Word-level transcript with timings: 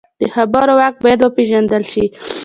د 0.19 0.21
خبرو 0.33 0.73
واک 0.79 0.95
باید 1.03 1.19
وپېژندل 1.21 1.83
شي 1.91 2.05